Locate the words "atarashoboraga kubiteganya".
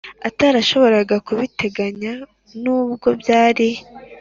0.29-2.13